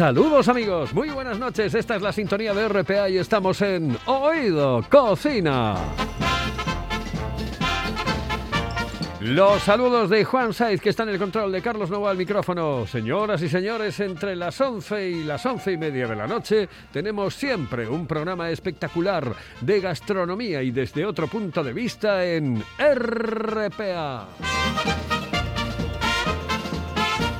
[0.00, 1.74] Saludos amigos, muy buenas noches.
[1.74, 5.74] Esta es la sintonía de RPA y estamos en Oído Cocina.
[9.20, 12.86] Los saludos de Juan Saiz, que está en el control de Carlos Nova al micrófono.
[12.86, 17.34] Señoras y señores, entre las 11 y las once y media de la noche tenemos
[17.34, 24.28] siempre un programa espectacular de gastronomía y desde otro punto de vista en RPA.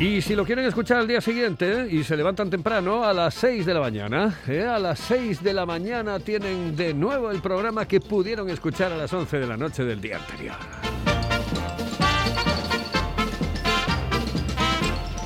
[0.01, 3.67] Y si lo quieren escuchar al día siguiente y se levantan temprano a las 6
[3.67, 4.63] de la mañana, ¿eh?
[4.63, 8.97] a las 6 de la mañana tienen de nuevo el programa que pudieron escuchar a
[8.97, 10.57] las 11 de la noche del día anterior.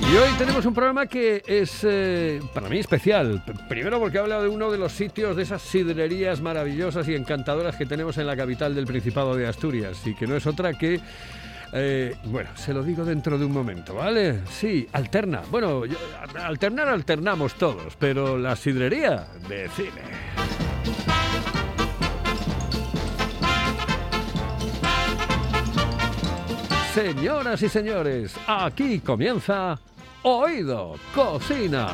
[0.00, 3.44] Y hoy tenemos un programa que es eh, para mí especial.
[3.68, 7.86] Primero porque habla de uno de los sitios de esas sidrerías maravillosas y encantadoras que
[7.86, 11.00] tenemos en la capital del Principado de Asturias y que no es otra que
[11.76, 14.42] eh, bueno, se lo digo dentro de un momento, ¿vale?
[14.48, 15.42] Sí, alterna.
[15.50, 15.82] Bueno,
[16.40, 20.02] alternar alternamos todos, pero la sidrería de cine.
[26.94, 29.76] Señoras y señores, aquí comienza
[30.22, 31.88] Oído Cocina.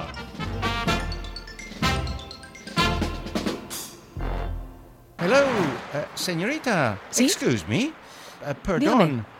[5.17, 6.99] Hello, uh, señorita.
[7.09, 7.25] ¿Sí?
[7.25, 7.87] Excuse me.
[7.87, 8.81] Uh, perdón.
[8.81, 9.40] Dígame.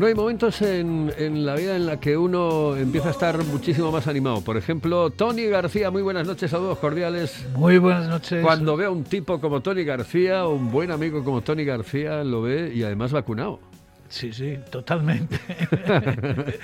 [0.00, 3.92] Bueno, hay momentos en, en la vida en la que uno empieza a estar muchísimo
[3.92, 4.40] más animado.
[4.42, 7.46] Por ejemplo, Tony García, muy buenas noches, saludos cordiales.
[7.54, 8.42] Muy buenas noches.
[8.42, 12.40] Cuando ve a un tipo como Tony García, un buen amigo como Tony García, lo
[12.40, 13.60] ve y además vacunado.
[14.08, 15.38] Sí, sí, totalmente.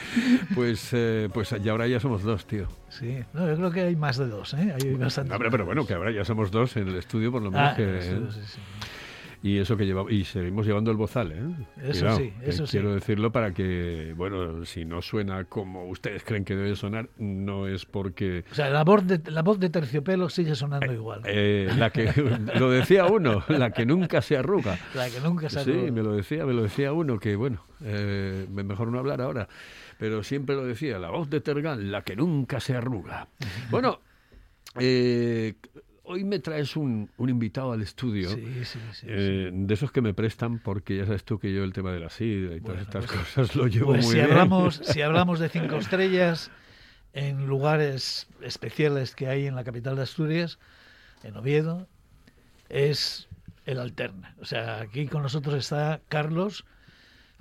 [0.55, 2.69] Pues, eh, pues ya ahora ya somos dos, tío.
[2.89, 4.75] sí, no, yo creo que hay más de dos, ¿eh?
[4.75, 5.35] Hay bastante.
[5.35, 7.73] Hombre, pero bueno, que ahora ya somos dos en el estudio, por lo menos.
[7.73, 8.61] Ah, que, eso, sí, sí.
[9.43, 11.43] Y eso que llevamos, y seguimos llevando el bozal, ¿eh?
[11.83, 12.73] Eso sí, eso sí.
[12.73, 17.69] Quiero decirlo para que, bueno, si no suena como ustedes creen que debe sonar, no
[17.69, 21.21] es porque O sea, la voz de, la voz de terciopelo sigue sonando igual.
[21.27, 22.11] eh, la que
[22.59, 24.79] lo decía uno, la que nunca se arruga.
[24.95, 25.93] la que nunca se Sí, arruga.
[25.93, 29.49] me lo decía, me lo decía uno que bueno, eh, mejor no hablar ahora,
[29.99, 33.29] pero siempre lo decía, la voz de Tergal, la que nunca se arruga.
[33.71, 34.01] Bueno,
[34.79, 35.55] eh,
[36.09, 38.31] hoy me traes un, un invitado al estudio.
[38.31, 39.07] Sí, sí, sí, sí.
[39.09, 42.01] eh, de esos que me prestan porque ya sabes tú que yo el tema de
[42.01, 44.31] la sidra y todas estas pues- cosas lo llevo Pues muy si bien.
[44.31, 46.51] hablamos, si hablamos de cinco estrellas
[47.13, 50.59] en lugares especiales que hay en la capital de Asturias,
[51.23, 51.89] en Oviedo,
[52.69, 53.29] es
[53.65, 54.35] el Alterna.
[54.41, 56.65] O sea, aquí con nosotros está Carlos,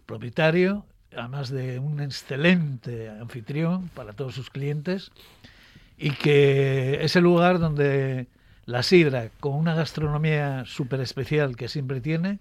[0.05, 0.85] propietario,
[1.15, 5.11] además de un excelente anfitrión para todos sus clientes,
[5.97, 8.27] y que es el lugar donde
[8.65, 12.39] la sidra, con una gastronomía súper especial que siempre tiene,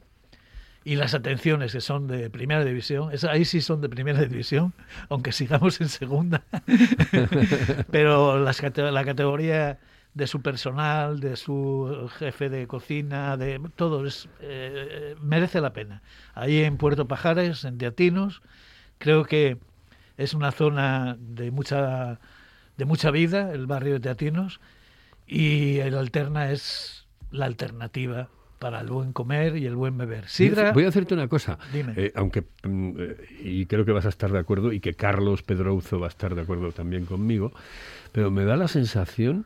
[0.84, 4.74] y las atenciones que son de primera división, esa- ahí sí son de primera división,
[5.08, 6.44] aunque sigamos en segunda.
[7.90, 9.78] Pero la categoría
[10.14, 16.02] de su personal, de su jefe de cocina, de todo, es, eh, merece la pena.
[16.34, 18.42] Ahí en Puerto Pajares, en Teatinos,
[18.98, 19.58] creo que
[20.16, 22.20] es una zona de mucha,
[22.76, 24.60] de mucha vida, el barrio de Teatinos,
[25.26, 28.28] y el Alterna es la alternativa
[28.58, 30.28] para el buen comer y el buen beber.
[30.28, 31.92] Sidra, Voy a hacerte una cosa, Dime.
[31.96, 35.42] eh, aunque mm, eh, y creo que vas a estar de acuerdo y que Carlos
[35.42, 37.52] Pedrouzo va a estar de acuerdo también conmigo,
[38.12, 39.44] pero me da la sensación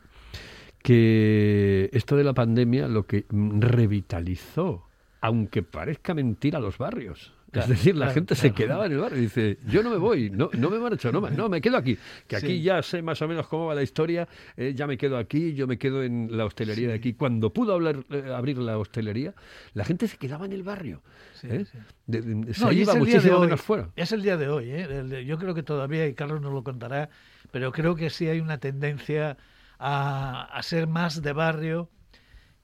[0.81, 4.85] que esto de la pandemia lo que revitalizó,
[5.21, 7.33] aunque parezca mentira, los barrios.
[7.51, 9.89] Claro, es decir, la claro, gente se quedaba en el barrio y dice, yo no
[9.89, 11.97] me voy, no, no me marcho, no me, no, me quedo aquí,
[12.27, 12.61] que aquí Sí.
[12.61, 15.65] ya sé más o menos cómo va la historia, eh, ya me quedo aquí, yo
[15.67, 17.13] me quedo en la hostelería de aquí.
[17.13, 19.33] Cuando pudo hablar, eh, abrir la hostelería,
[19.73, 21.01] la gente se quedaba en el barrio.
[21.33, 21.65] Sí, ¿eh?
[21.65, 21.77] sí.
[22.05, 23.89] De- de- se No, iba muchísimo menos fuera.
[23.95, 24.69] Es el día de hoy.
[24.71, 24.87] ¿eh?
[24.87, 27.09] De- yo creo que todavía, y Carlos nos lo contará,
[27.51, 29.37] pero creo que sí hay una tendencia
[29.79, 31.89] a, a ser más de barrio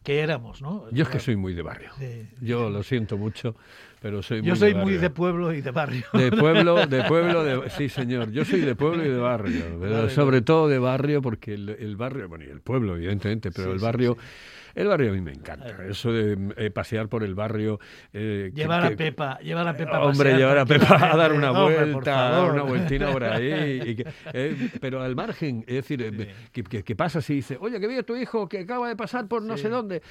[0.06, 0.86] que éramos, ¿no?
[0.92, 1.90] Yo es que soy muy de barrio.
[2.00, 2.28] Sí.
[2.40, 3.56] Yo lo siento mucho,
[4.02, 6.06] pero soy muy Yo soy de muy de pueblo y de barrio.
[6.14, 7.70] De pueblo, de pueblo, de...
[7.72, 10.42] sí señor, yo soy de pueblo y de barrio, pero Vale, sobre vale.
[10.44, 13.80] todo de barrio porque el, el barrio, bueno y el pueblo evidentemente, pero Sí, el
[13.80, 14.28] barrio, sí.
[14.76, 17.80] El barrio a mí me encanta, eso de eh, pasear por el barrio,
[18.14, 19.98] eh, que- Llevar a que- Pepa, llevar a Pepa.
[19.98, 22.52] a Hombre, llevar a Pepa a dar una Hombre, vuelta, dar favor.
[22.54, 23.82] una vueltina por ahí.
[23.86, 27.80] y que- eh, pero al margen, es decir, eh, que, que, pasas y dices, oye,
[27.80, 29.64] que veo a tu hijo que acaba de pasar por no Sí.
[29.64, 30.02] sé dónde.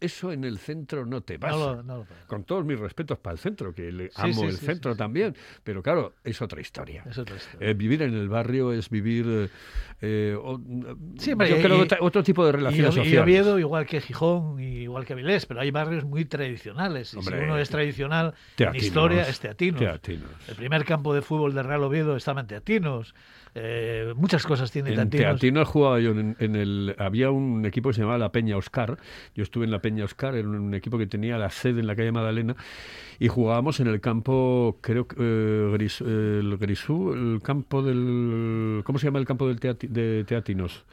[0.00, 1.56] Eso en el centro no te pasa.
[1.56, 2.26] No no pasa.
[2.26, 4.92] Con todos mis respetos para el centro, que le Sí, amo sí, el sí, centro
[4.92, 4.98] sí, sí.
[4.98, 5.34] también.
[5.64, 7.04] Pero claro, es otra historia.
[7.08, 7.72] Es otra historia.
[7.74, 10.60] Vivir en el barrio es vivir o-
[11.18, 13.22] Sí, yo y- creo y- otro tipo de relaciones y sociales.
[13.22, 17.12] Oviedo, igual que Gijón, igual que Avilés, pero hay barrios muy tradicionales.
[17.12, 19.80] Y si uno es tradicional Teatinos, en historia, es Teatinos.
[19.80, 20.30] Teatinos.
[20.48, 23.14] El primer campo de fútbol de Real Oviedo estaba en Teatinos.
[23.54, 25.40] Eh, muchas cosas tiene En Teatinos.
[25.40, 28.96] Teatinos jugaba yo en, en el había un equipo que se llamaba la Peña Oscar.
[29.34, 31.94] Yo estuve en la Peña Oscar, era un, equipo que tenía la sede en la
[31.94, 32.56] calle Magdalena
[33.18, 38.98] y jugábamos en el campo, creo que eh, Gris- el Grisú, el campo del ¿cómo
[38.98, 40.84] se llama el campo del Teati- de Teatinos?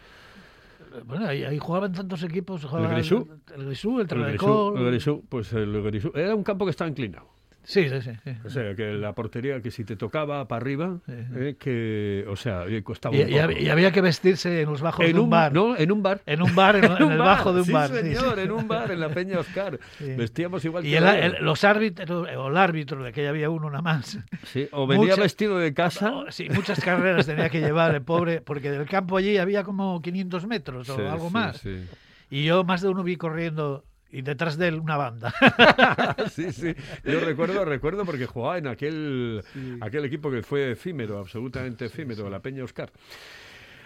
[1.03, 2.63] Bueno, ahí, ahí jugaban tantos equipos.
[2.63, 3.27] jugaba Grisú?
[3.55, 7.34] El Grisú, el Grisú, pues el Grisú era un campo que estaba inclinado.
[7.65, 8.11] Sí, sí, sí.
[8.23, 8.31] sí.
[8.45, 12.65] O sea, que la portería que si te tocaba para arriba, eh, que o sea,
[12.67, 13.29] eh, costaba Y, un
[13.59, 15.51] y había que vestirse en los bajos en de un, bar.
[15.51, 16.21] no, en un bar.
[16.27, 17.89] En un bar, en, en un el bar, bajo de un sí, bar.
[17.89, 19.79] sí, señor, en un bar, en la Peña Oscar.
[19.99, 23.49] Vestíamos igual Y que el, el- los árbitros, o el árbitro, de que ya había
[23.49, 24.19] uno nada más.
[24.43, 26.11] Sí, o venía vestido de casa.
[26.11, 30.01] No, sí, muchas carreras tenía que llevar el pobre, porque del campo allí había como
[30.01, 31.57] 500 metros o algo sí, más.
[31.57, 31.83] Sí.
[32.29, 33.85] Y yo más de uno vi corriendo
[34.15, 35.33] y detrás de él una banda.
[36.31, 36.73] sí, sí.
[37.03, 39.43] Yo recuerdo, recuerdo porque jugaba en aquel,
[39.81, 42.91] aquel equipo que fue efímero, absolutamente efímero, la Peña Oscar.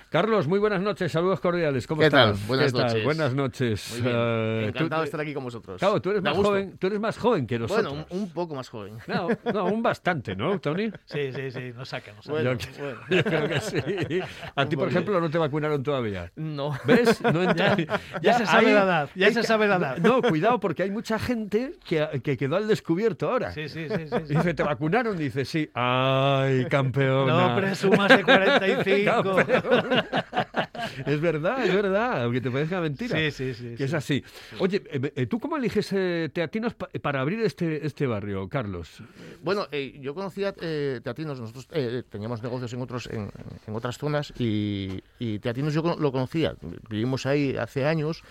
[0.09, 1.85] Carlos, muy buenas noches, saludos cordiales.
[1.85, 2.31] ¿Cómo ¿Qué tal?
[2.31, 2.47] estás?
[2.47, 2.87] Buenas ¿Qué tal?
[2.87, 3.03] noches.
[3.03, 3.91] Buenas noches.
[3.93, 4.15] Muy bien.
[4.17, 5.77] Eh, tú- Encantado de estar aquí con vosotros.
[5.77, 7.93] Claro, tú eres, más joven, tú eres más joven que nosotros.
[7.93, 8.97] Bueno, un, un poco más joven.
[9.05, 10.89] No, no, un bastante, ¿no, Tony?
[11.05, 12.33] Sí, sí, sí, nos saca, nos saca.
[12.41, 12.99] Bueno, Yo- bueno.
[13.07, 14.19] Yo creo que sí.
[14.55, 16.31] A ti, por ejemplo, no te vacunaron todavía.
[16.35, 16.71] No.
[16.85, 17.21] ¿Ves?
[17.29, 17.77] No entra-
[18.23, 19.97] ya se sabe hay- la edad, ya hay se sabe la edad.
[19.99, 23.51] No, cuidado, porque hay mucha gente que, que quedó al descubierto ahora.
[23.51, 24.33] Sí, sí, sí, sí, sí.
[24.35, 25.15] Dice, ¿te vacunaron?
[25.15, 25.69] Dice, sí.
[25.75, 27.49] ¡Ay, campeona!
[27.49, 29.35] No presumas de 45.
[29.35, 29.98] Campeona.
[31.05, 33.17] es verdad, es verdad, aunque te parezca mentira.
[33.17, 33.75] Sí, sí, sí.
[33.77, 33.95] Que es sí.
[33.95, 34.23] así.
[34.59, 39.01] Oye, eh, eh, ¿tú cómo eliges eh, teatinos pa- para abrir este, este barrio, Carlos?
[39.43, 43.29] Bueno, eh, yo conocía eh, Teatinos, nosotros eh, teníamos negocios en otros en,
[43.67, 46.55] en otras zonas y, y Teatinos yo lo conocía.
[46.89, 48.23] Vivimos ahí hace años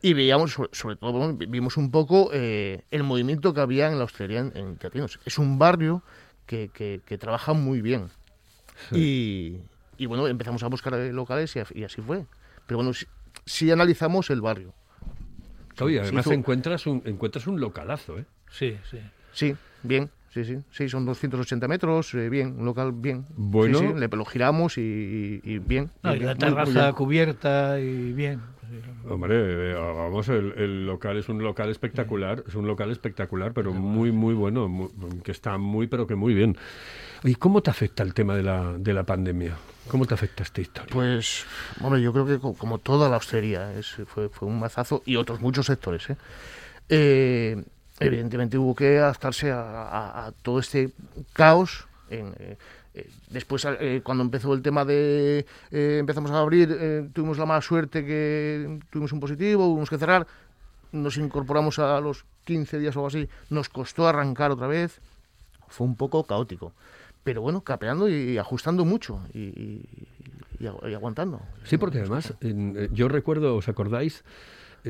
[0.00, 3.98] y veíamos, sobre, sobre todo, bueno, vimos un poco eh, el movimiento que había en
[3.98, 5.18] la hostelería en, en Teatinos.
[5.24, 6.02] Es un barrio
[6.46, 8.08] que, que- que trabaja muy bien.
[8.92, 9.56] Y,
[9.98, 12.24] y, bueno, empezamos a buscar eh, locales y, así fue.
[12.66, 13.06] Pero bueno, si,
[13.44, 14.72] si analizamos el barrio.
[15.80, 18.24] Oye, además tú- encuentras, un, encuentras un localazo, ¿eh?
[18.50, 18.98] Sí, sí.
[19.32, 23.26] Sí, bien, sí, sí, sí, son 280 metros, eh, bien, un local bien.
[23.36, 23.78] Bueno.
[23.78, 25.90] Sí, sí, le, lo giramos y, y- y bien.
[26.02, 26.94] No, y bien, la bien, muy- muy terraza bien.
[26.96, 28.40] cubierta y bien.
[29.08, 33.72] Hombre, eh, vamos, el, el local es un local espectacular, es un local espectacular, pero
[33.72, 34.90] muy, muy bueno, mu-
[35.22, 36.56] que está muy, pero que muy bien.
[37.24, 39.56] ¿Y cómo te afecta el tema de la, de la pandemia?
[39.88, 40.92] ¿Cómo te afecta esta historia?
[40.92, 41.46] Pues,
[41.80, 45.16] hombre, yo creo que co- como toda la hostelería, es, fue, fue un mazazo y
[45.16, 46.10] otros muchos sectores.
[46.10, 46.16] ¿eh?
[46.90, 47.64] Eh,
[48.00, 50.90] evidentemente hubo que adaptarse a, a- a todo este
[51.32, 51.86] caos.
[52.10, 52.56] En, eh,
[53.30, 57.60] después, eh, cuando empezó el tema de eh, empezamos a abrir, eh, tuvimos la mala
[57.62, 60.26] suerte que tuvimos un positivo, tuvimos que cerrar.
[60.90, 65.00] nos incorporamos a los 15 días o algo así, nos costó arrancar otra vez,
[65.68, 66.72] fue un poco caótico.
[67.24, 69.84] Pero bueno, capeando y, ajustando mucho y, y-
[70.60, 71.40] y agu- y aguantando.
[71.64, 74.24] Sí, porque además, eh, yo recuerdo, ¿os acordáis,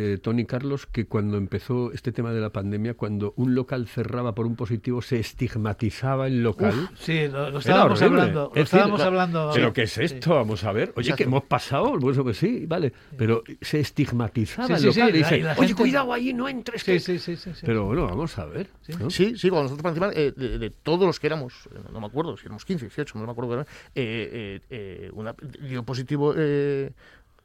[0.01, 4.33] eh, Tony Carlos, que cuando empezó este tema de la pandemia, cuando un local cerraba
[4.33, 6.89] por un positivo, se estigmatizaba el local?
[6.97, 8.41] Sí, lo, estábamos hablando.
[8.43, 9.51] Lo Es decir, estábamos la- hablando.
[9.53, 10.05] ¿Pero qué es Sí.
[10.05, 10.35] esto?
[10.37, 10.93] Vamos a ver.
[10.95, 11.17] Oye, Exacto.
[11.17, 11.99] que hemos pasado.
[11.99, 12.93] Pues, pues sí, vale.
[13.17, 15.09] Pero se estigmatizaba Sí, el sí, sí, local.
[15.09, 16.83] y la- dice, y la Oye, gente- cuidado, ahí no entres.
[16.83, 17.01] Sí, que-".
[17.01, 17.63] sí, sí, sí, sí.
[17.67, 18.69] Pero bueno, vamos a ver.
[19.01, 19.11] ¿no?
[19.11, 22.07] Sí, sí, cuando nosotros participamos, eh, de, de todos los que éramos, eh, no me
[22.07, 23.65] acuerdo, si éramos 15, 18, no me acuerdo, eh,
[23.97, 26.93] eh, eh, una, dio positivo eh,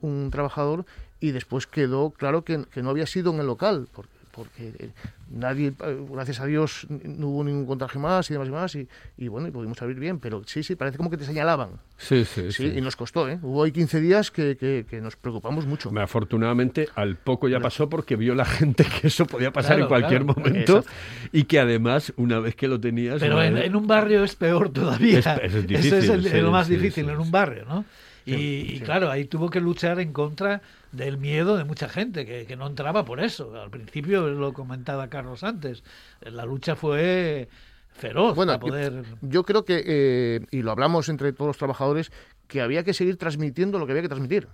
[0.02, 0.86] un trabajador
[1.24, 4.90] y después quedó claro que, que no había sido en el local, porque, porque eh,
[5.32, 8.88] nadie, eh, gracias a Dios, no hubo ningún contagio más y demás y más, y,
[9.18, 12.26] y bueno, y pudimos abrir bien, pero sí, sí, parece como que te señalaban, Sí,
[12.26, 12.74] sí, sí, sí.
[12.78, 13.40] y nos costó, ¿eh?
[13.42, 15.92] Hubo ahí 15 días que, que- que nos preocupamos mucho.
[15.98, 19.88] Afortunadamente, al poco ya pasó porque vio la gente que eso podía pasar Claro, en
[19.88, 20.40] cualquier claro.
[20.42, 20.92] momento Exacto.
[21.32, 23.20] y que además, una vez que lo tenías...
[23.22, 25.20] Pero en, en un barrio es peor todavía.
[25.20, 27.64] Es- es Ese es difícil, el- sí, lo más sí, difícil sí, en un barrio,
[27.66, 27.86] ¿no?
[28.26, 30.62] Y, Sí, y claro, ahí tuvo que luchar en contra
[30.94, 33.60] del miedo de mucha gente, que, que no entraba por eso.
[33.62, 35.84] Al principio lo comentaba Carlos antes.
[36.22, 37.50] La lucha fue
[37.92, 39.04] feroz Bueno, para poder...
[39.22, 42.12] Yo creo que, eh, y lo hablamos entre todos los trabajadores,
[42.48, 44.48] que había que seguir transmitiendo lo que había que transmitir.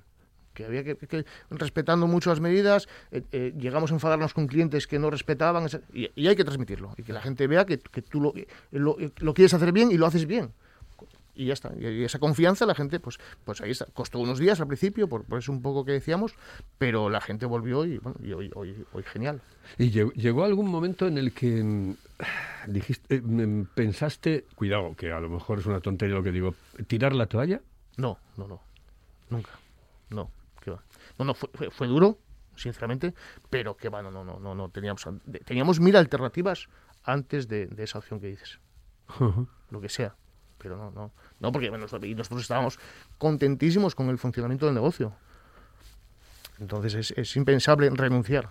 [0.54, 4.88] Que había que, que- respetando mucho las medidas, eh, eh, llegamos a enfadarnos con clientes
[4.88, 6.94] que no respetaban, y, y hay que transmitirlo.
[6.98, 8.34] Y que la gente vea que, que tú lo,
[8.72, 10.52] lo, lo quieres hacer bien y lo haces bien.
[11.40, 11.72] Y ya está.
[11.80, 13.86] Y, esa confianza la gente, pues, pues ahí está.
[13.86, 16.36] Costó unos días al principio, por, por eso un poco que decíamos,
[16.78, 19.42] pero la gente volvió y, bueno, y hoy, hoy, hoy genial.
[19.78, 21.96] ¿Y llegó, algún momento en el que mm,
[22.68, 26.56] dijiste, eh, mm, pensaste, cuidado, que a lo mejor es una tontería lo que digo,
[26.88, 27.62] tirar la toalla?
[27.96, 28.62] No, no, no.
[29.30, 29.52] Nunca.
[30.10, 30.30] No,
[30.60, 30.84] que va.
[31.18, 32.20] No, no, fue, fue, fue duro,
[32.58, 33.14] sinceramente,
[33.50, 34.68] pero que va, no, no, no, no, no.
[34.68, 35.08] Teníamos,
[35.46, 36.68] teníamos mil alternativas
[37.06, 38.60] antes de, de esa opción que dices.
[39.70, 40.18] Lo que sea.
[40.62, 41.12] Pero no, no.
[41.40, 42.78] No, porque bueno, nosotros estábamos
[43.18, 45.14] contentísimos con el funcionamiento del negocio.
[46.60, 48.50] Entonces es, es impensable renunciar.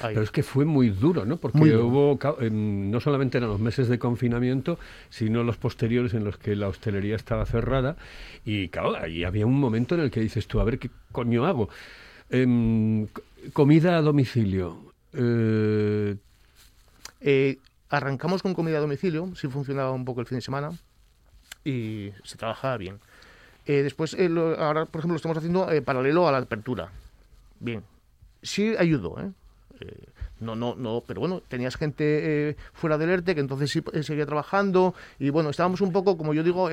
[0.00, 0.14] Ahí.
[0.14, 1.36] Pero es que fue muy duro, ¿no?
[1.36, 1.86] Porque duro.
[1.86, 4.78] hubo, em, no solamente eran los meses de confinamiento,
[5.10, 7.96] sino los posteriores en los que la hostelería estaba cerrada.
[8.44, 11.44] Y claro, ahí había un momento en el que dices tú, a ver, ¿qué coño
[11.46, 11.68] hago?
[12.30, 13.22] Em, co-
[13.52, 14.92] comida a domicilio.
[15.12, 16.16] Eh,
[17.24, 17.58] Eh,
[17.88, 20.70] arrancamos con comida a domicilio, sí funcionaba un poco el fin de semana
[21.64, 22.98] y se trabajaba bien.
[23.66, 26.90] Eh, después, eh, lo- ahora, por ejemplo, lo estamos haciendo eh, paralelo a la apertura.
[27.60, 27.84] Bien,
[28.42, 29.30] sí ayudó, ¿eh?
[29.80, 30.04] Eh,
[30.40, 34.26] no, no, no, pero bueno, tenías gente eh, fuera del ERTE que entonces sí seguía
[34.26, 36.68] trabajando y bueno, estábamos un poco, como yo digo,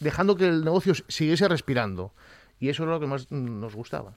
[0.00, 2.12] dejando que el negocio siguiese respirando
[2.58, 4.12] y eso era lo que más nos gustaba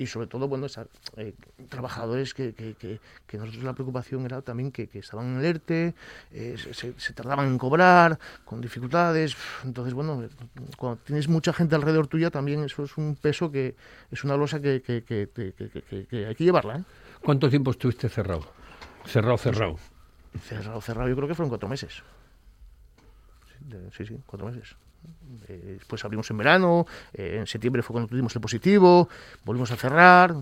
[0.00, 0.86] y sobre todo, bueno, esa-
[1.18, 1.34] eh,
[1.68, 5.94] trabajadores que, que, que, que nosotros la preocupación era también que, estaban en el ERTE,
[6.32, 9.36] eh, se, tardaban en cobrar, con dificultades.
[9.62, 10.26] Entonces, bueno,
[10.78, 13.76] cuando tienes mucha gente alrededor tuya, también eso es un peso que
[14.10, 16.78] es una losa que, que, que- que- que- que- que hay que llevarla.
[16.78, 16.84] ¿eh?
[17.22, 18.46] ¿Cuánto tiempo estuviste cerrado?
[19.04, 19.76] Cerrado, cerrado.
[20.48, 22.02] Cerrado, cerrado, yo creo que fueron cuatro meses.
[23.98, 24.74] Sí, sí, cuatro meses.
[25.48, 29.08] Eh, después abrimos en verano, eh, en septiembre fue cuando tuvimos el positivo,
[29.44, 30.34] volvimos a cerrar.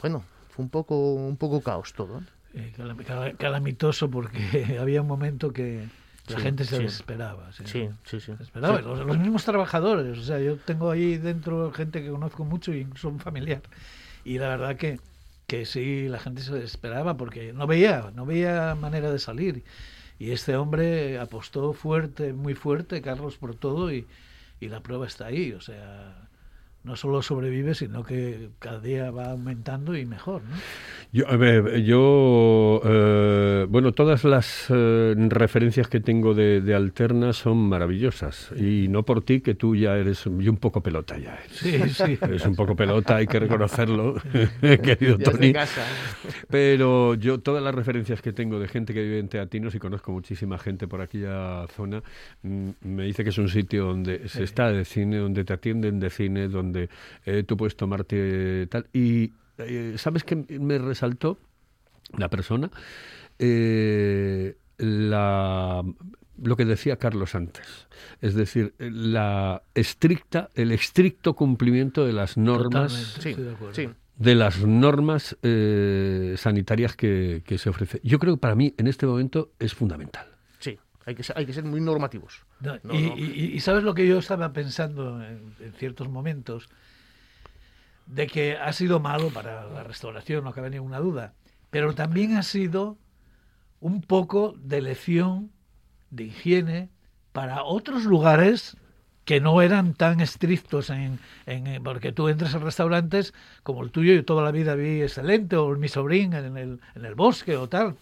[0.00, 2.22] Bueno, fue un poco, un poco caos todo.
[2.54, 2.72] ¿eh?
[2.76, 5.86] calam- cala- calamitoso porque había un momento que
[6.28, 6.82] la Sí, gente se sí.
[6.84, 7.52] desesperaba.
[7.52, 8.32] Sí, Sí, sí, sí.
[8.54, 10.18] Los, los mismos trabajadores.
[10.18, 13.62] O sea, yo tengo ahí dentro gente que conozco mucho y incluso un familiar.
[14.24, 14.98] Y la verdad que,
[15.46, 19.62] que sí, la gente se desesperaba porque no veía, no veía manera de salir.
[20.18, 24.08] Y este hombre apostó fuerte, muy fuerte, Carlos, por todo y,
[24.60, 25.52] y la prueba está ahí.
[25.52, 26.25] O sea,
[26.86, 30.42] no solo sobrevive, sino que cada día va aumentando y mejor.
[30.44, 30.56] ¿no?
[31.12, 37.32] Yo, a ver, yo, eh, bueno, todas las eh, referencias que tengo de, de Alterna
[37.32, 38.52] son maravillosas.
[38.56, 41.34] Y no por ti, que tú ya eres y un poco pelota ya.
[41.34, 41.56] eres.
[41.56, 42.18] Sí, sí.
[42.22, 44.14] Eres un poco pelota, hay que reconocerlo,
[44.60, 45.52] querido Tony.
[45.52, 45.84] casa.
[46.48, 50.12] Pero yo todas las referencias que tengo de gente que vive en Teatinos y conozco
[50.12, 52.02] muchísima gente por aquella zona,
[52.42, 55.98] mm, me dice que es un sitio donde se está de cine, donde te atienden
[55.98, 56.75] de cine, donde
[57.24, 58.86] eh, tú puedes tomarte tal.
[58.92, 61.38] Y eh, ¿sabes qué me resaltó
[62.16, 62.70] la persona?
[63.38, 65.82] Eh, la,
[66.42, 67.88] lo que decía Carlos antes.
[68.20, 73.34] Es decir, la estricta, el estricto cumplimiento de las normas Sí,
[73.72, 73.88] sí.
[74.16, 78.00] de las normas eh, sanitarias que, que se ofrece.
[78.02, 80.35] Yo creo que para mí en este momento es fundamental.
[81.06, 82.44] Hay que ser, hay que ser muy normativos.
[82.60, 83.16] No, No, y, no.
[83.16, 86.68] y- y sabes lo que yo estaba pensando en, en ciertos momentos.
[88.06, 91.32] de que ha sido malo para la restauración, no cabe ninguna duda,
[91.70, 92.98] pero también ha sido
[93.80, 95.50] un poco de lección
[96.10, 96.88] de higiene
[97.32, 98.76] para otros lugares
[99.24, 103.34] que no eran tan estrictos en, en- en- porque tú entras a restaurantes
[103.64, 107.04] como el tuyo, yo toda la vida vi excelente, o mi sobrín en el, en
[107.04, 107.96] el bosque o tal.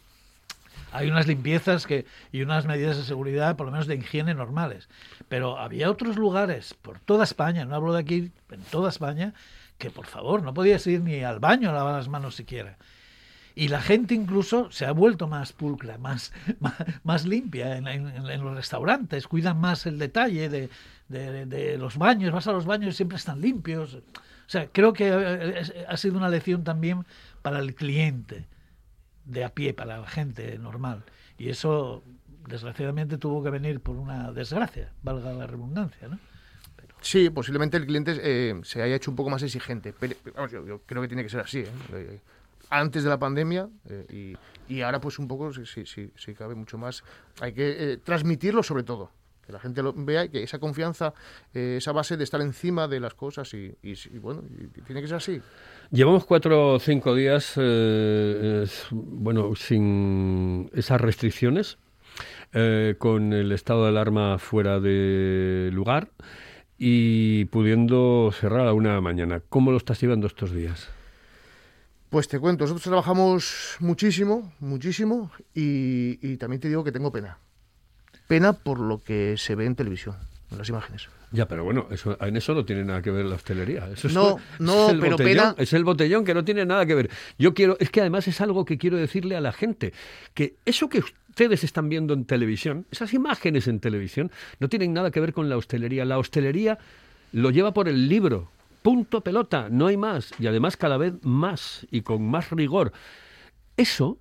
[0.95, 4.89] Hay unas limpiezas que, y unas medidas de seguridad, por lo menos de higiene normales.
[5.29, 9.35] Pero había otros lugares por toda España, no hablo de aquí, en toda España,
[9.77, 12.77] que por favor no podías ir ni al baño a lavar las manos siquiera.
[13.57, 16.33] Y la gente incluso se ha vuelto más pulcra, más,
[17.03, 17.85] más, limpia en,
[18.45, 20.71] los restaurantes, cuidan más el detalle de,
[21.09, 23.95] de- de los baños, vas a los baños y siempre están limpios.
[23.95, 24.01] O
[24.47, 27.05] sea, creo que eh, ha sido una lección también
[27.43, 28.45] para el cliente
[29.25, 31.04] de a pie, para la gente normal.
[31.38, 32.02] Y eso,
[32.49, 36.19] desgraciadamente, tuvo que venir por una desgracia, valga la redundancia, ¿no?
[37.00, 39.93] Sí, posiblemente el cliente eh, se haya hecho un poco más exigente.
[39.99, 41.59] Pero, vamos, yo, creo que tiene que ser así.
[41.59, 41.69] ¿eh?
[41.93, 42.21] Eh,
[42.71, 44.35] antes de la pandemia eh,
[44.69, 47.04] y, y ahora pues un poco, si, si, si- cabe mucho más,
[47.40, 49.11] hay que eh, transmitirlo sobre todo.
[49.47, 51.13] Que la gente lo vea y que esa confianza,
[51.53, 55.01] eh, esa base de estar encima de las cosas y, y- y bueno, y tiene
[55.03, 55.41] que ser así.
[55.91, 61.79] Llevamos cuatro o cinco días, eh, es- bueno, sin esas restricciones,
[62.53, 66.11] eh, con el estado de alarma fuera de lugar
[66.79, 69.43] y pudiendo cerrar a una de la mañana.
[69.49, 70.89] ¿Cómo lo estás llevando estos días?
[72.11, 77.39] Pues te cuento, nosotros trabajamos muchísimo, muchísimo y, y también te digo que tengo pena.
[78.28, 80.16] Pena por lo que se ve en televisión,
[80.50, 81.09] en las imágenes.
[81.33, 83.88] Ya, pero bueno, eso, en eso no tiene nada que ver la hostelería.
[83.93, 86.64] Eso es- No, no, es el pero botellón, pena- Es el botellón que no tiene
[86.64, 87.11] nada que ver.
[87.38, 89.93] Yo quiero, es que además es algo que quiero decirle a la gente,
[90.33, 95.11] que eso que ustedes están viendo en televisión, esas imágenes en televisión, no tienen nada
[95.11, 96.04] que ver con la hostelería.
[96.04, 96.78] La hostelería
[97.33, 98.49] lo lleva por el libro.
[98.83, 100.31] Punto pelota, no hay más.
[100.38, 102.93] Y además cada vez más y con más rigor.
[103.76, 104.19] Eso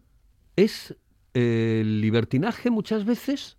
[0.56, 0.96] es
[1.36, 3.58] eh, el libertinaje muchas veces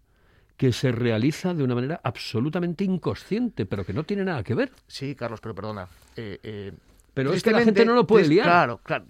[0.57, 4.73] que se realiza de una manera absolutamente inconsciente, pero que no tiene nada que ver.
[4.87, 5.89] Sí, Carlos, pero perdona.
[6.17, 6.73] eh, eh,
[7.13, 8.47] Pero es que la gente no lo puede liar.
[8.47, 9.07] Claro, claro.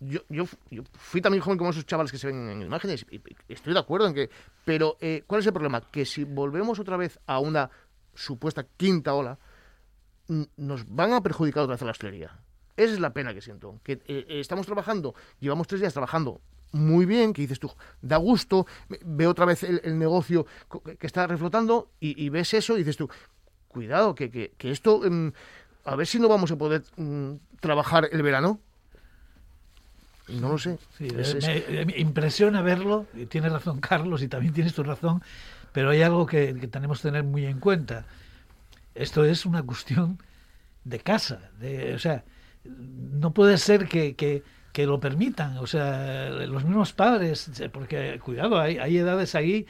[0.00, 3.16] Yo, yo, yo fui también joven como esos chavales que se ven en imágenes y,
[3.16, 4.28] y estoy de acuerdo en que...
[4.64, 5.80] Pero, eh, ¿cuál es el problema?
[5.90, 7.70] Que si volvemos otra vez a una
[8.14, 9.38] supuesta quinta ola,
[10.56, 12.36] nos van a perjudicar otra vez a la hostelería.
[12.76, 13.80] Esa es la pena que siento.
[13.82, 16.40] Que eh, estamos trabajando, llevamos tres días trabajando
[16.76, 17.70] muy bien, que dices tú,
[18.02, 18.66] da gusto,
[19.04, 20.46] ve- otra vez el, el negocio
[20.98, 23.08] que está reflotando y, y ves eso y dices tú,
[23.68, 25.28] cuidado, que, que, que esto, mm,
[25.84, 28.60] a ver si no vamos a poder mm, trabajar el verano.
[30.28, 30.78] No lo sé.
[30.98, 34.52] Sí, Es- eh, es- me, eh, me impresiona verlo, y tienes razón Carlos, y también
[34.52, 35.22] tienes tu razón,
[35.72, 38.04] pero hay algo que, que tenemos que tener muy en cuenta.
[38.94, 40.18] Esto es una cuestión
[40.84, 42.24] de casa, de, o sea,
[42.64, 44.42] no puede ser que, que-
[44.76, 49.64] que lo permitan, o sea, los mismos padres, porque cuidado, hay, hay edades ahí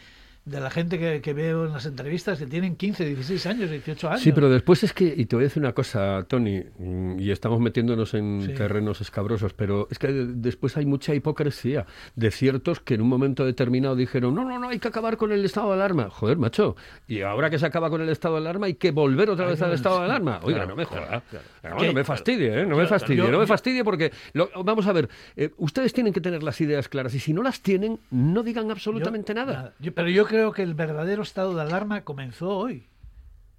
[0.46, 4.09] de la gente que, que veo en las entrevistas que tienen 15, 16 años, 18
[4.09, 4.20] años.
[4.22, 7.32] Sí, pero después es que, y te voy a decir una cosa, Tony, mm, y
[7.32, 8.54] estamos metiéndonos en Sí.
[8.54, 13.09] terrenos escabrosos, pero es que de- después hay mucha hipocresía de ciertos que en un
[13.09, 16.11] momento determinado dijeron, no, no, no, hay que acabar con el estado de alarma.
[16.11, 16.76] Joder, macho,
[17.09, 19.50] y ahora que se acaba con el estado de alarma hay que volver otra Ay,
[19.50, 20.38] vez no, al estado de alarma.
[20.44, 21.22] Oiga, claro, no me joda.
[21.28, 21.85] claro.
[21.85, 22.66] No, me fastidie, ¿eh?
[22.66, 26.12] No me fastidie, yo- no me fastidie porque, lo- vamos a ver, eh, ustedes tienen
[26.12, 29.72] que tener las ideas claras y si no las tienen, no digan absolutamente Yo- nada.
[29.80, 32.87] Yo- pero yo creo que el verdadero estado de alarma comenzó hoy.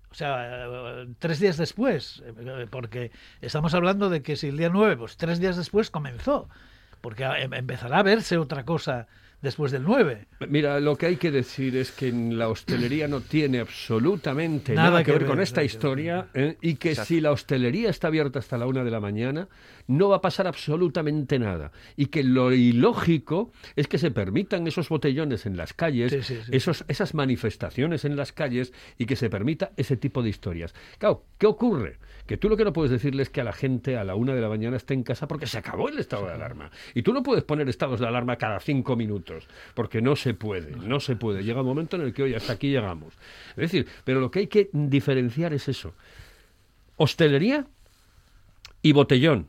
[0.10, 2.24] O sea, tres días después.
[2.72, 3.12] Porque
[3.42, 6.50] estamos hablando de que si el día 9, pues tres días después comenzó.
[7.02, 9.08] Porque em- empezará a verse otra cosa
[9.42, 10.28] después del 9.
[10.50, 14.90] Mira, lo que hay que decir es que en la hostelería no tiene absolutamente nada,
[14.90, 16.58] Nada que, que ver ver, con esta que historia ¿eh?
[16.62, 17.08] y que Exacto.
[17.08, 19.48] si la hostelería está abierta hasta la una de la mañana
[19.88, 24.90] no va a pasar absolutamente nada y que lo ilógico es que se permitan esos
[24.90, 26.52] botellones en las calles, Sí, sí, sí.
[26.52, 30.74] esos, esas manifestaciones en las calles y que se permita ese tipo de historias.
[30.98, 31.98] Claro, ¿qué ocurre?
[32.26, 34.36] Que tú lo que no puedes decirle es que a la gente a la una
[34.36, 36.70] de la mañana esté en casa porque se acabó el estado de alarma.
[36.94, 39.27] Y tú no puedes poner estados de alarma cada cinco minutos,
[39.74, 41.44] porque no se puede, no se puede.
[41.44, 43.14] Llega un momento en el que, oye, hasta aquí llegamos.
[43.52, 45.94] Es decir, pero lo que hay que diferenciar es eso.
[46.98, 47.66] Hostelería
[48.82, 49.48] y botellón.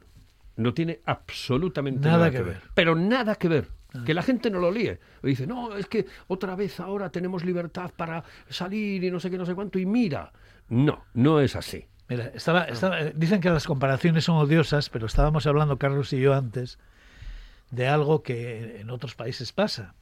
[0.56, 2.54] No tiene absolutamente nada, Nada que que ver.
[2.54, 2.62] ver.
[2.74, 3.68] Pero nada que ver.
[4.04, 4.98] Que la gente no lo líe.
[5.22, 9.38] Dice, no, es que otra vez ahora tenemos libertad para salir y no sé qué,
[9.38, 9.78] no sé cuánto.
[9.78, 10.32] Y mira,
[10.68, 11.86] no, no es así.
[12.08, 16.20] Mira, estaba, estaba- eh, dicen que las comparaciones son odiosas, pero estábamos hablando, Carlos y
[16.20, 16.78] yo, antes,
[17.70, 19.94] de algo que en otros países pasa.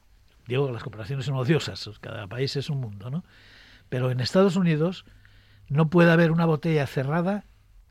[0.47, 3.23] Digo que las comparaciones son odiosas, cada país es un mundo, ¿no?
[3.89, 5.05] Pero en Estados Unidos
[5.67, 7.43] no puede haber una botella cerrada,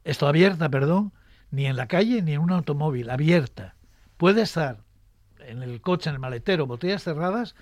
[0.04, 1.12] esto abierta, perdón,
[1.50, 3.74] ni en la calle ni en un automóvil, abierta.
[4.16, 4.78] Puede estar
[5.40, 7.54] en el coche, en el maletero, botellas cerradas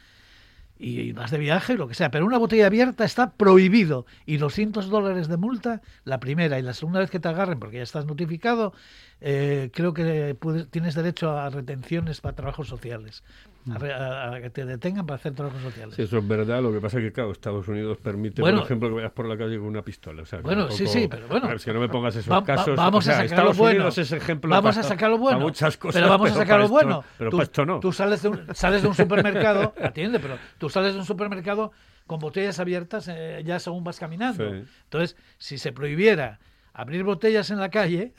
[0.79, 4.07] y vas de viaje, lo que sea, pero una botella abierta está prohibido.
[4.27, 7.77] Y 200 dólares de multa la primera y la segunda vez que te agarren, porque
[7.77, 8.73] ya estás notificado,
[9.21, 10.37] eh, creo que
[10.71, 13.23] tienes derecho a retenciones para trabajos sociales,
[13.71, 15.95] a, a- que te detengan para hacer trabajos sociales.
[15.95, 16.63] Sí, eso es verdad.
[16.63, 18.59] Lo que pasa es que, claro, Estados Unidos permite, Bueno.
[18.59, 20.23] por ejemplo, que vayas por la calle con una pistola.
[20.23, 21.47] O sea, Bueno, un sí, poco- sí, pero bueno.
[21.47, 22.77] A ver, que no me pongas esos Va- va- casos.
[22.77, 23.77] vamos o sea, a sacar lo Estados bueno.
[23.79, 25.41] Unidos es ejemplo Vamos para- a sacar lo bueno.
[25.41, 26.01] muchas cosas.
[26.01, 27.01] pero vamos a sacar lo bueno.
[27.01, 27.81] esto- pero tú, para esto no.
[27.81, 31.73] tú sales de un, sales de un supermercado, atiende, pero tú sales de un supermercado
[32.07, 34.51] con botellas abiertas eh, ya según vas caminando.
[34.51, 34.65] Sí.
[34.85, 36.39] Entonces, si se prohibiera
[36.75, 38.13] abrir botellas en la calle,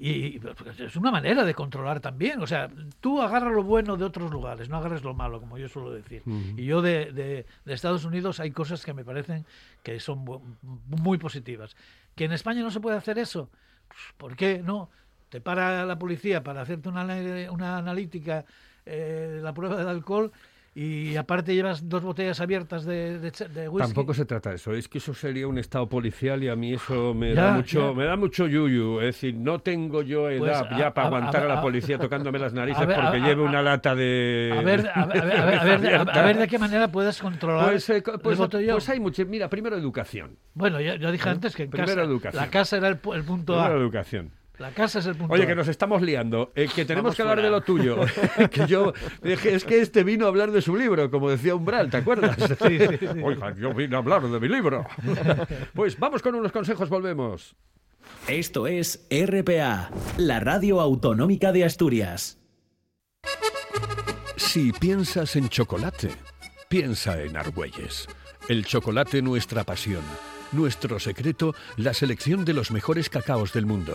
[0.00, 2.40] y pues, es una manera de controlar también.
[2.40, 2.68] O sea,
[3.00, 6.22] tú agarras lo bueno de otros lugares, no agarres lo malo, como yo suelo decir.
[6.56, 9.44] Y yo de, de- de Estados Unidos hay cosas que me parecen
[9.82, 10.24] que son
[10.86, 11.76] muy positivas.
[12.14, 13.50] ¿Que en España no se puede hacer eso?
[13.88, 14.90] Pues, ¿Por qué no?
[15.28, 17.04] Te para la policía para hacerte una,
[17.50, 18.44] una analítica,
[18.86, 20.32] eh, la prueba del alcohol,
[20.80, 23.88] y aparte llevas dos botellas abiertas de, de, whisky.
[23.88, 26.74] Tampoco se trata de eso, es que eso sería un estado policial y a mí
[26.74, 27.96] eso me Ya, da mucho, ya.
[27.98, 31.08] me da mucho yuyu, es decir, no tengo yo edad Pues, ya a- para a-
[31.08, 34.62] aguantar a, a- la policía tocándome las narices ver, porque lleve una lata de A
[34.62, 38.88] ver, a, ver, a ver, ver, de qué manera puedes controlar Pues, eh, pues, pues
[38.88, 39.24] hay mucho.
[39.26, 40.36] Mira, primero educación.
[40.54, 42.42] Bueno, yo, yo dije antes que en Primero casa, educación.
[42.44, 43.78] la casa era el, el punto Primero A.
[43.78, 44.30] educación.
[44.58, 47.22] La casa es el punto Oye, que nos estamos liando, eh, que tenemos Vamos que
[47.22, 47.48] hablar fuera.
[47.48, 47.96] de lo tuyo.
[48.50, 48.92] que yo
[49.22, 52.36] dije, es que este vino a hablar de su libro, como decía Umbral, ¿te acuerdas?
[53.22, 54.84] Oiga, yo vine a hablar de mi libro.
[55.74, 57.54] pues vamos con unos consejos, volvemos.
[58.26, 62.38] Esto es RPA, la radio autonómica de Asturias.
[64.36, 66.10] Si piensas en chocolate,
[66.68, 68.08] piensa en Argüelles.
[68.48, 70.02] El chocolate nuestra pasión.
[70.52, 73.94] Nuestro secreto, la selección de los mejores cacaos del mundo.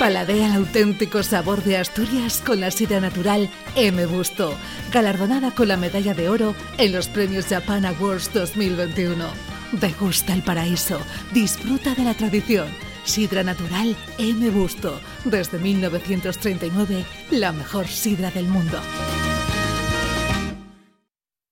[0.00, 4.06] Paladea el auténtico sabor de Asturias con la sidra natural M.
[4.06, 4.54] Busto,
[4.90, 9.26] galardonada con la medalla de oro en los premios Japan Awards 2021.
[9.72, 10.98] Degusta el paraíso,
[11.34, 12.68] disfruta de la tradición.
[13.04, 14.48] Sidra natural M.
[14.48, 18.78] Busto, desde 1939, la mejor sidra del mundo.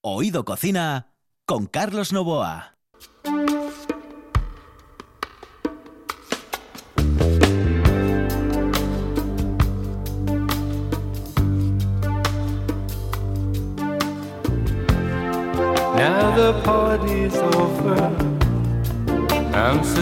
[0.01, 1.13] Oído Cocina
[1.45, 2.78] con Carlos Novoa.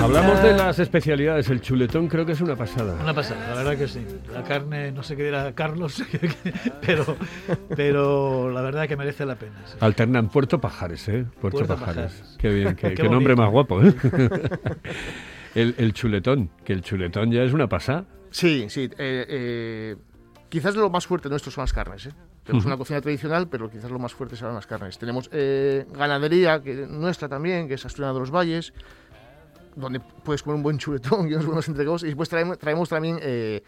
[0.03, 1.49] Hablamos de las especialidades.
[1.49, 2.95] El chuletón creo que es una pasada.
[3.03, 4.05] Una pasada, la verdad que sí.
[4.33, 6.03] La carne, no sé qué dirá Carlos,
[6.87, 7.17] pero,
[7.75, 9.57] pero la verdad que merece la pena.
[9.65, 9.77] sí.
[9.81, 11.25] Alternan Puerto Pajares, ¿eh?
[11.41, 12.13] Puerto, Puerto Pajares.
[12.13, 12.37] Pajares.
[12.39, 13.95] Qué bien, qué, Qué qué nombre más guapo, ¿eh?
[15.55, 18.05] el, el chuletón, que el chuletón ya es una pasada.
[18.31, 18.83] Sí, sí.
[18.99, 19.97] eh, eh,
[20.49, 22.07] quizás lo más fuerte nuestro son las carnes.
[22.07, 22.11] ¿eh?
[22.47, 22.69] Tenemos Ujú.
[22.69, 24.97] una cocina tradicional, pero quizás lo más fuerte serán las carnes.
[24.99, 28.73] Tenemos eh, ganadería que, nuestra también, que es Asturiana de los Valles,
[29.75, 32.03] donde puedes comer un buen chuletón y unos buenos entregados.
[32.05, 33.63] Y después traemos, traemos también eh,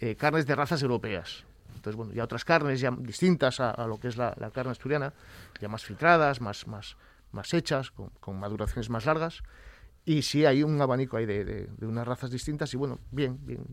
[0.00, 1.44] eh, carnes de razas europeas.
[1.74, 4.72] Entonces, bueno, ya otras carnes ya distintas a, a lo que es la, la carne
[4.72, 5.12] asturiana,
[5.60, 6.96] ya más filtradas, más, más,
[7.32, 9.42] más hechas, con, con maduraciones más largas.
[10.04, 13.38] Y sí, hay un abanico ahí de, de- de unas razas distintas y bueno, bien,
[13.44, 13.64] bien.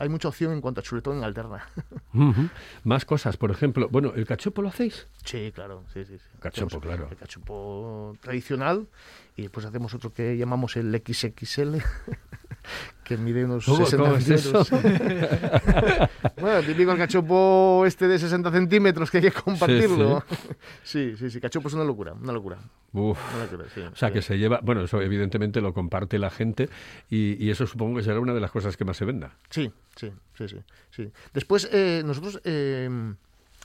[0.00, 1.68] Hay mucha opción en cuanto a chuletón en alterna.
[2.14, 2.48] Ujú.
[2.84, 3.86] Más cosas, por ejemplo.
[3.90, 5.06] Bueno, ¿el cachopo lo hacéis?
[5.26, 6.16] sí, claro, sí, sí.
[6.18, 6.24] sí.
[6.40, 7.08] Cachopo, Hacemos claro.
[7.10, 8.88] El cachopo tradicional
[9.36, 11.76] y después hacemos otro que llamamos el XXL,
[13.04, 14.64] que mide unos ¿Cómo- 60 cómo es eso?
[14.64, 16.10] centímetros.
[16.40, 20.24] bueno, típico el cachopo este de 60 centímetros que hay que compartirlo.
[20.84, 22.58] Sí, sí, sí, cachopo es una locura, una locura.
[22.92, 23.18] Uf.
[23.34, 24.14] Una locura sí, O sea, sí.
[24.14, 24.60] que se lleva...
[24.62, 26.68] Bueno, eso evidentemente lo comparte la gente
[27.08, 29.36] y, y eso supongo que será una de las cosas que más se venda.
[29.50, 30.56] Sí, sí, sí, sí.
[30.90, 31.12] sí.
[31.32, 32.88] Después, eh, nosotros, eh,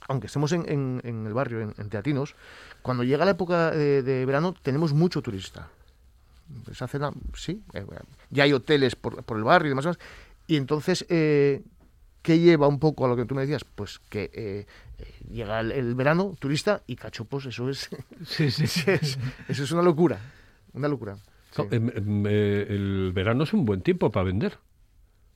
[0.08, 2.36] aunque estemos en, en- en el barrio, en, en Teatinos,
[2.84, 5.70] cuando llega la época de, de verano tenemos mucho turista.
[6.70, 7.86] Esa cena, sí, eh,
[8.30, 9.86] ya hay hoteles por, por el barrio y demás.
[9.86, 10.02] cosas.
[10.48, 11.64] Y entonces, eh,
[12.22, 13.64] ¿qué lleva un poco a lo que tú me decías?
[13.64, 14.68] Pues que eh,
[15.00, 17.90] eh, llega el, el verano, turista y cachopos, eso es,
[18.28, 18.84] Sí, sí, sí.
[18.92, 20.20] es- eso es una locura,
[20.74, 21.18] una locura.
[21.52, 21.64] sí.
[21.72, 24.58] Em, em, eh, el verano es un buen tiempo para vender.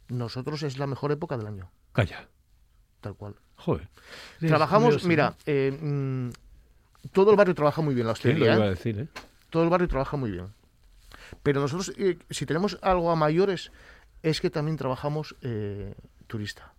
[0.09, 1.71] Nosotros es la mejor época del año.
[1.93, 2.27] Calla.
[3.01, 3.35] tal cual.
[3.55, 3.87] Joder,
[4.39, 6.29] Trabajamos, mira, eh, mm,
[7.11, 8.55] todo el barrio trabaja muy bien la ¿quién lo hostelería.
[8.55, 9.09] iba a decir?
[9.49, 10.47] Todo el barrio trabaja muy bien.
[11.43, 13.71] Pero nosotros, eh, si tenemos algo a mayores,
[14.23, 15.93] es que también trabajamos eh,
[16.27, 16.73] turista.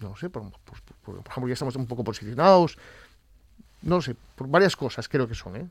[0.00, 2.78] No sé, por, por- por- por ejemplo, ya estamos un poco posicionados.
[3.82, 5.56] No lo sé, por varias cosas creo que son.
[5.56, 5.68] ¿eh?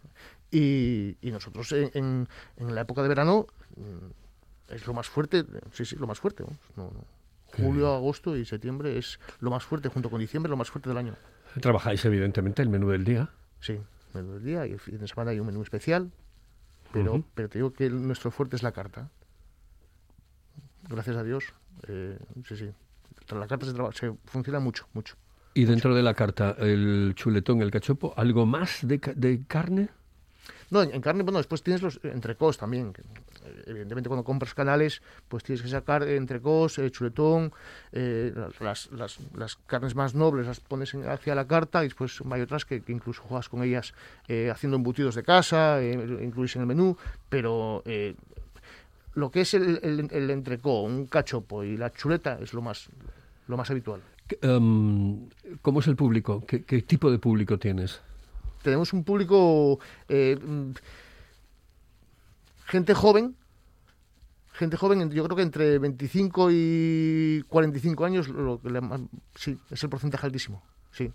[0.51, 5.45] Y, y nosotros en, en- en la época de verano mm, es lo más fuerte,
[5.71, 6.43] sí, sí, lo más fuerte.
[6.75, 7.17] no, no.
[7.55, 10.97] Julio, agosto y septiembre es lo más fuerte, junto con diciembre, lo más fuerte del
[10.97, 11.15] año.
[11.61, 13.29] Trabajáis, evidentemente, el menú del día.
[13.61, 13.79] Sí,
[14.13, 16.11] menú del día y el fin de semana hay un menú especial,
[16.91, 19.09] pero, pero te digo que el- nuestro fuerte es la carta.
[20.89, 21.43] Gracias a Dios,
[21.87, 22.69] eh, sí, sí.
[23.35, 25.15] La carta se, traba- se funciona mucho, mucho.
[25.53, 29.89] Y dentro de la carta, el chuletón, el cachopo, ¿algo más de, de carne?
[30.69, 32.91] No, en, carne, bueno, después tienes los entrecós también.
[32.93, 37.51] que, eh, evidentemente, cuando compras canales, pues tienes que sacar entrecós, eh, chuletón,
[37.93, 42.19] eh, las, las, las carnes más nobles las pones en- hacia la carta y después
[42.31, 43.93] hay otras que, incluso juegas con ellas
[44.27, 46.97] eh, haciendo embutidos de casa, eh, incluís en el menú,
[47.29, 48.15] pero eh,
[49.15, 49.79] lo que es el,
[50.11, 52.89] el, entrecó, un cachopo y la chuleta es lo más,
[53.47, 54.01] lo más habitual.
[54.27, 55.29] ¿Qué, em,
[55.61, 56.43] ¿Cómo es el público?
[56.45, 58.01] ¿Qué, qué tipo de público tienes?
[58.61, 60.71] Tenemos un público eh, mm,
[62.65, 63.35] gente joven
[64.53, 68.81] gente joven yo creo que entre 25 y 45 años lo que le
[69.35, 71.11] sí es el porcentaje altísimo sí.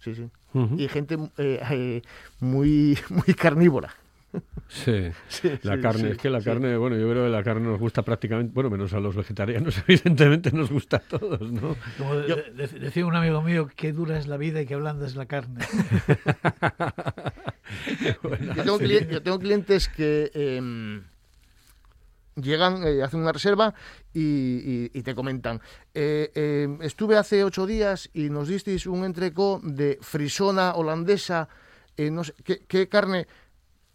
[0.00, 0.30] Sí sí.
[0.76, 2.02] Y gente eh, eh,
[2.40, 3.94] muy muy carnívora
[4.68, 6.44] Sí, Sí, la sí, carne, sí, es que la sí.
[6.44, 9.82] carne, bueno, yo creo que la carne nos gusta prácticamente, bueno, menos a los vegetarianos,
[9.88, 11.76] evidentemente nos gusta a todos, ¿no?
[11.96, 14.76] Como de- de- de- decía un amigo mío, qué dura es la vida y qué
[14.76, 15.64] blanda es la carne.
[18.54, 21.02] yo, tengo cli- yo tengo clientes que em,
[22.36, 23.74] llegan, eh, hacen una reserva
[24.12, 25.60] y, y- y te comentan,
[25.94, 31.48] eh, em, estuve hace ocho días y nos disteis un entrecó de frisona holandesa,
[31.96, 33.26] eh, no sé, ¿qué, qué carne?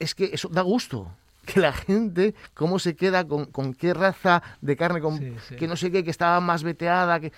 [0.03, 1.11] Es que eso da gusto.
[1.45, 5.55] Que la gente, cómo se queda con, con qué raza de carne, con Sí, sí.
[5.57, 7.31] que no sé qué, que estaba más veteada, que...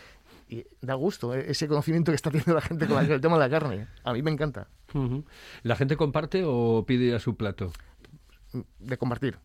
[0.47, 3.39] Y da gusto eh, ese conocimiento que está teniendo la gente con el tema de
[3.39, 3.87] la carne.
[4.03, 4.67] A mí me encanta.
[5.63, 7.71] ¿La gente comparte o pide a su plato?
[8.79, 9.37] de compartir.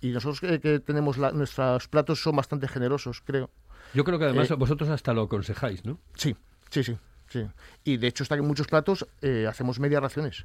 [0.00, 3.50] Y nosotros que, que tenemos la- nuestros platos son bastante generosos, creo.
[3.94, 5.98] Yo creo que además Eh, vosotros hasta lo aconsejáis, ¿no?
[6.14, 6.36] Sí,
[6.70, 6.96] sí, sí.
[7.28, 7.44] sí.
[7.82, 10.44] Y de hecho está que en muchos platos eh, hacemos medias raciones.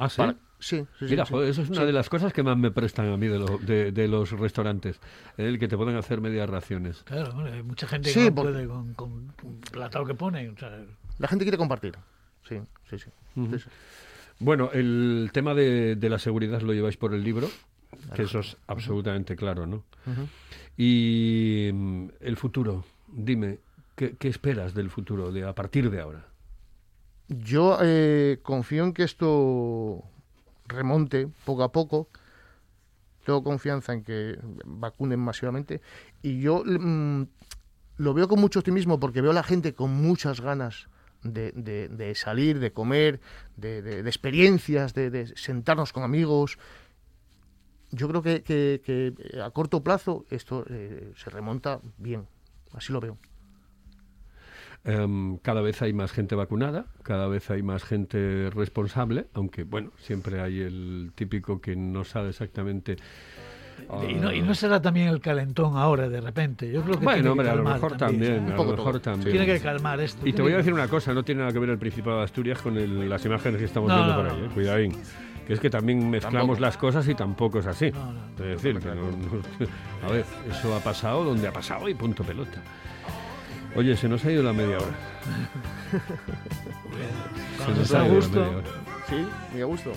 [0.00, 0.16] Ah, sí.
[0.16, 1.32] Para- sí, sí, sí, Mira, sí.
[1.32, 1.86] joder, eso es una Sí.
[1.86, 4.98] de las cosas que más me prestan a mí de, lo- de- de los restaurantes,
[5.36, 7.02] el que te pueden hacer medias raciones.
[7.04, 10.48] Claro, bueno, hay mucha gente Sí, que no puede con, con un platado que pone.
[10.48, 10.70] o sea,
[11.18, 11.94] La gente quiere compartir.
[12.48, 12.56] Sí,
[12.88, 13.10] sí, sí.
[13.36, 13.58] Ujú.
[13.58, 13.70] Sí, sí.
[14.38, 17.48] Bueno, el tema de, de la seguridad lo lleváis por el libro,
[18.14, 19.84] que eso es absolutamente claro, ¿no?
[20.78, 23.58] Y mm, el futuro, dime,
[23.96, 26.24] ¿qué, qué esperas del futuro, de a partir de ahora?
[27.30, 30.02] Yo eh, confío en que esto
[30.66, 32.08] remonte poco a poco.
[33.24, 35.80] Tengo confianza en que vacunen masivamente.
[36.22, 37.22] Y yo mm,
[37.98, 40.88] lo veo con mucho optimismo porque veo a la gente con muchas ganas
[41.22, 43.20] de, salir, de comer,
[43.56, 46.58] de, experiencias, de, sentarnos con amigos.
[47.92, 52.26] Yo creo que, que- a corto plazo esto eh, se remonta bien.
[52.72, 53.18] Así lo veo.
[54.84, 59.90] Em, cada vez hay más gente vacunada, cada vez hay más gente responsable, aunque bueno,
[59.98, 62.96] siempre hay el típico que no sabe exactamente.
[64.08, 66.66] y, no, y ah, no será también el calentón ahora, de repente.
[66.72, 68.70] Yo creo que tiene bueno, que hombre, a lo calmar mejor también, Un a poco
[68.70, 69.00] lo mejor todo.
[69.02, 69.30] también.
[69.32, 70.26] Tiene que calmar esto.
[70.26, 72.24] Y te voy a decir una cosa, no tiene nada que ver el Principado de
[72.24, 74.92] Asturias con el- las imágenes que estamos No, viendo no, por ahí, eh, cuidadín.
[75.46, 76.60] Que es que también mezclamos Tampoco.
[76.60, 77.90] las cosas y tampoco es así.
[77.90, 78.20] No, no.
[78.44, 82.22] Es decir, que no- no- a ver, eso ha pasado donde ha pasado y punto
[82.24, 82.62] pelota.
[83.76, 84.94] Oye, se nos ha ido la media hora.
[87.64, 88.68] Se nos ha ido la media hora.
[89.08, 89.92] Sí, muy a gusto.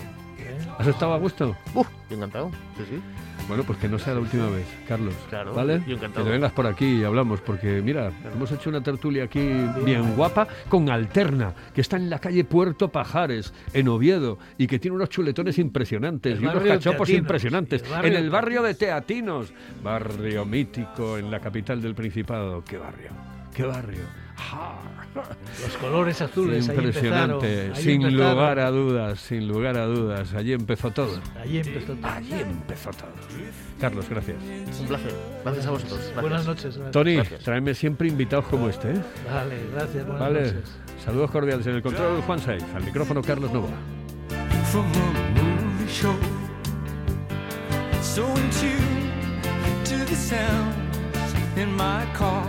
[0.77, 1.55] ¿Has estado a gusto?
[1.73, 2.51] Uf, encantado.
[2.77, 2.99] Sí, sí.
[3.47, 5.13] Bueno, pues que no sea la última vez, Carlos.
[5.29, 5.81] Claro, ¿Vale?
[5.87, 6.23] yo encantado.
[6.25, 9.39] Que te vengas por aquí y hablamos, porque mira, hemos hecho una tertulia aquí
[9.83, 14.79] bien guapa con Alterna, que está en la calle Puerto Pajares, en Oviedo, y que
[14.79, 17.83] tiene unos chuletones impresionantes El y unos cachopos Teatinos, impresionantes.
[17.83, 22.63] el en el barrio de Teatinos, barrio mítico en la capital del Principado.
[22.63, 23.32] ¿Qué barrio?
[23.53, 24.01] ¿Qué barrio?
[25.61, 28.33] Los colores azules, ahí Impresionante, empezaron, ahí sin empezaron.
[28.35, 30.33] lugar a dudas, sin lugar a dudas.
[30.33, 31.19] Allí empezó todo.
[31.39, 32.07] Allí empezó todo.
[32.11, 33.09] Allí empezó todo.
[33.79, 34.37] Carlos, gracias.
[34.79, 35.13] Un placer.
[35.43, 35.99] Gracias a vosotros.
[35.99, 36.21] Gracias.
[36.21, 36.63] Buenas noches.
[36.77, 36.91] gracias.
[36.91, 37.43] Tony, Gracias.
[37.43, 39.01] tráeme siempre invitados como este, ¿eh?
[39.31, 40.03] Vale, gracias.
[40.05, 40.41] Buenas Vale.
[40.41, 40.71] noches.
[41.05, 43.69] Saludos cordiales en el control Juan Saiz, al micrófono Carlos Novoa.
[44.71, 46.15] from a movie show.
[48.01, 49.41] So in tune
[49.85, 52.47] to the sounds in my car.